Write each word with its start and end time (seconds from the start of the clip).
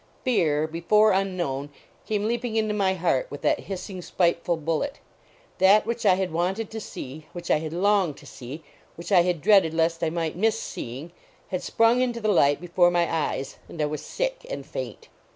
Fear, 0.23 0.65
be 0.65 0.81
fore 0.81 1.11
unknown, 1.11 1.69
came 2.07 2.25
leaping 2.27 2.55
into 2.55 2.73
my 2.73 2.95
heart 2.95 3.27
with 3.29 3.43
that 3.43 3.59
hissing, 3.69 4.01
spiteful 4.01 4.57
bullet. 4.57 4.97
That 5.59 5.85
which 5.85 6.07
I 6.07 6.15
had 6.15 6.31
wanted 6.31 6.71
to 6.71 6.81
see, 6.81 7.27
which 7.33 7.51
I 7.51 7.57
had 7.59 7.71
longed 7.71 8.17
to 8.17 8.25
see, 8.25 8.63
which 8.95 9.11
I 9.11 9.21
had 9.21 9.41
dreaded 9.41 9.75
lest 9.75 10.03
I 10.03 10.09
might 10.09 10.35
miss 10.35 10.59
see 10.59 10.97
ing, 11.01 11.11
had 11.49 11.61
sprung 11.61 12.01
into 12.01 12.19
the 12.19 12.29
light 12.31 12.59
before 12.59 12.89
my 12.89 13.07
eyes, 13.13 13.59
and 13.69 13.79
I 13.79 13.85
was 13.85 14.01
sick 14.03 14.43
and 14.49 14.65
faint. 14.65 15.07